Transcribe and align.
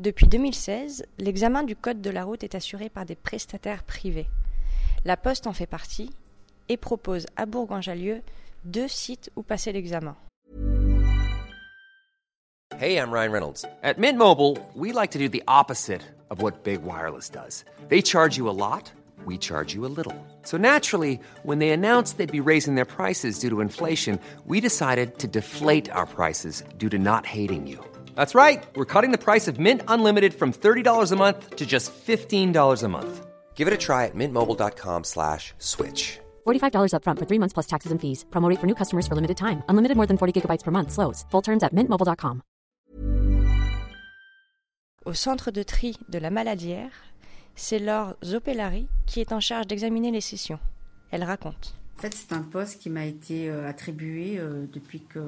Depuis 0.00 0.26
2016, 0.26 1.06
l'examen 1.18 1.62
du 1.62 1.76
code 1.76 2.00
de 2.00 2.10
la 2.10 2.24
route 2.24 2.42
est 2.42 2.56
assuré 2.56 2.88
par 2.88 3.04
des 3.04 3.14
prestataires 3.14 3.84
privés. 3.84 4.26
La 5.04 5.16
Poste 5.16 5.46
en 5.46 5.52
fait 5.52 5.68
partie 5.68 6.10
et 6.68 6.76
propose 6.76 7.26
à 7.36 7.46
Bourg-en-Jallieu 7.46 8.20
deux 8.64 8.88
sites 8.88 9.30
où 9.36 9.42
passer 9.42 9.70
l'examen. 9.70 10.16
Hey, 12.80 12.96
I'm 12.96 13.12
Ryan 13.12 13.30
Reynolds. 13.30 13.64
At 13.84 13.98
Mint 13.98 14.18
Mobile, 14.18 14.58
we 14.74 14.92
like 14.92 15.12
to 15.12 15.18
do 15.18 15.28
the 15.28 15.44
opposite 15.46 16.02
of 16.28 16.42
what 16.42 16.64
Big 16.64 16.82
Wireless 16.82 17.30
does. 17.30 17.64
They 17.88 18.02
charge 18.02 18.36
you 18.36 18.48
a 18.48 18.50
lot, 18.50 18.92
we 19.24 19.38
charge 19.38 19.76
you 19.76 19.86
a 19.86 19.92
little. 19.94 20.16
So 20.42 20.56
naturally, 20.56 21.20
when 21.44 21.60
they 21.60 21.70
announced 21.70 22.18
they'd 22.18 22.32
be 22.32 22.40
raising 22.40 22.74
their 22.74 22.84
prices 22.84 23.38
due 23.38 23.50
to 23.50 23.60
inflation, 23.60 24.18
we 24.44 24.60
decided 24.60 25.20
to 25.20 25.28
deflate 25.28 25.88
our 25.92 26.06
prices 26.06 26.64
due 26.78 26.88
to 26.88 26.98
not 26.98 27.26
hating 27.26 27.68
you. 27.68 27.78
That's 28.14 28.34
right. 28.34 28.62
We're 28.76 28.84
cutting 28.84 29.12
the 29.12 29.24
price 29.24 29.48
of 29.48 29.58
Mint 29.58 29.82
Unlimited 29.88 30.34
from 30.34 30.52
$30 30.52 31.12
a 31.12 31.16
month 31.16 31.56
to 31.56 31.64
just 31.64 31.92
$15 32.06 32.82
a 32.82 32.88
month. 32.88 33.26
Give 33.54 33.66
it 33.68 33.72
a 33.72 33.78
try 33.78 34.04
at 34.04 34.14
mintmobile.com 34.14 35.04
slash 35.04 35.54
switch. 35.58 36.18
$45 36.44 36.92
upfront 36.92 37.18
for 37.18 37.26
three 37.26 37.38
months 37.38 37.54
plus 37.54 37.66
taxes 37.66 37.92
and 37.92 38.00
fees. 38.00 38.24
Promo 38.30 38.50
rate 38.50 38.60
for 38.60 38.66
new 38.66 38.74
customers 38.74 39.06
for 39.06 39.14
limited 39.14 39.36
time. 39.36 39.62
Unlimited 39.68 39.96
more 39.96 40.06
than 40.06 40.18
40 40.18 40.32
gigabytes 40.40 40.64
per 40.64 40.70
month. 40.70 40.90
Slows. 40.92 41.24
Full 41.30 41.42
terms 41.42 41.62
at 41.62 41.72
mintmobile.com. 41.72 42.42
Au 45.06 45.12
centre 45.12 45.50
de 45.50 45.62
tri 45.62 45.98
de 46.08 46.18
la 46.18 46.30
Maladière, 46.30 46.90
c'est 47.56 47.78
Laure 47.78 48.16
Zopelari 48.24 48.88
qui 49.06 49.20
est 49.20 49.32
en 49.32 49.40
charge 49.40 49.66
d'examiner 49.66 50.10
les 50.10 50.22
sessions. 50.22 50.58
Elle 51.10 51.24
raconte. 51.24 51.74
En 51.98 52.00
fait, 52.00 52.14
c'est 52.14 52.32
un 52.32 52.42
poste 52.42 52.80
qui 52.80 52.90
m'a 52.90 53.04
été 53.04 53.50
euh, 53.50 53.68
attribué 53.68 54.38
euh, 54.38 54.66
depuis 54.72 55.00
que 55.00 55.20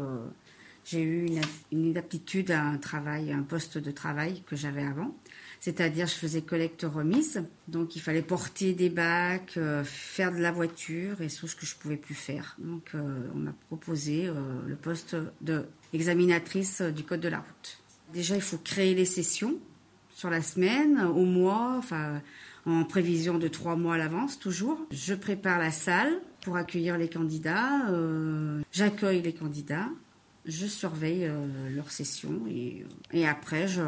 j'ai 0.86 1.02
eu 1.02 1.26
une, 1.72 1.84
inaptitude 1.84 2.52
à 2.52 2.62
un 2.62 2.78
travail, 2.78 3.32
un 3.32 3.42
poste 3.42 3.76
de 3.76 3.90
travail 3.90 4.42
que 4.46 4.54
j'avais 4.54 4.84
avant. 4.84 5.16
C'est-à-dire, 5.58 6.06
je 6.06 6.14
faisais 6.14 6.42
collecte-remise, 6.42 7.42
donc 7.66 7.96
il 7.96 8.00
fallait 8.00 8.22
porter 8.22 8.72
des 8.72 8.88
bacs, 8.88 9.56
euh, 9.56 9.82
faire 9.82 10.30
de 10.30 10.38
la 10.38 10.52
voiture 10.52 11.20
et 11.22 11.26
tout 11.26 11.48
ce 11.48 11.56
que 11.56 11.66
je 11.66 11.74
pouvais 11.74 11.96
plus 11.96 12.14
faire. 12.14 12.54
Donc, 12.58 12.90
euh, 12.94 13.28
on 13.34 13.38
m'a 13.38 13.54
proposé 13.66 14.28
euh, 14.28 14.34
le 14.64 14.76
poste 14.76 15.16
d'examinatrice 15.40 16.82
du 16.82 17.02
code 17.02 17.20
de 17.20 17.28
la 17.28 17.38
route. 17.38 17.80
Déjà, 18.12 18.36
il 18.36 18.42
faut 18.42 18.58
créer 18.58 18.94
les 18.94 19.06
sessions 19.06 19.58
sur 20.14 20.30
la 20.30 20.40
semaine, 20.40 21.00
au 21.00 21.24
mois, 21.24 21.74
enfin, 21.78 22.22
en 22.64 22.84
prévision 22.84 23.38
de 23.38 23.48
trois 23.48 23.74
mois 23.74 23.94
à 23.94 23.98
l'avance, 23.98 24.38
toujours. 24.38 24.78
Je 24.92 25.14
prépare 25.14 25.58
la 25.58 25.72
salle 25.72 26.20
pour 26.42 26.56
accueillir 26.56 26.96
les 26.96 27.08
candidats, 27.08 27.90
j'accueille 28.72 29.20
les 29.20 29.34
candidats, 29.34 29.88
je 30.46 30.66
surveille 30.66 31.24
euh, 31.24 31.70
leurs 31.74 31.90
sessions 31.90 32.40
et, 32.48 32.84
et 33.12 33.26
après, 33.26 33.66
je, 33.66 33.82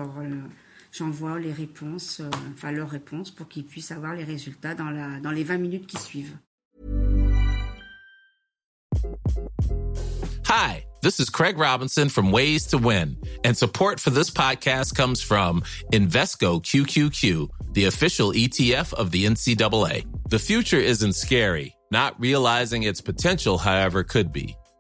j'envoie 0.93 1.39
les 1.39 1.53
réponses, 1.53 2.21
euh, 2.21 2.31
enfin 2.55 2.73
leurs 2.73 2.91
réponses 2.91 3.31
pour 3.31 3.49
qu'ils 3.49 3.65
puissent 3.65 3.93
avoir 3.93 4.15
les 4.15 4.25
résultats 4.25 4.75
dans, 4.75 4.91
la, 4.91 5.21
dans 5.21 5.31
les 5.31 5.45
20 5.45 5.59
minutes 5.59 5.87
qui 5.87 5.97
suivent. 5.97 6.37
Hi, 10.47 10.85
this 11.03 11.21
is 11.21 11.29
Craig 11.29 11.59
Robinson 11.59 12.09
from 12.09 12.33
Ways 12.33 12.67
to 12.69 12.79
Win, 12.79 13.17
and 13.45 13.55
support 13.55 14.01
for 14.01 14.11
this 14.11 14.31
podcast 14.31 14.97
comes 14.97 15.23
from 15.23 15.63
Invesco 15.93 16.61
QQQ, 16.61 17.49
the 17.75 17.85
official 17.85 18.33
ETF 18.33 18.95
of 18.95 19.11
the 19.11 19.27
NCAA. 19.27 20.07
The 20.31 20.39
future 20.39 20.79
isn't 20.81 21.15
scary. 21.15 21.75
Not 21.91 22.19
realizing 22.19 22.83
its 22.83 23.01
potential, 23.01 23.57
however, 23.59 24.05
could 24.05 24.33
be. 24.33 24.57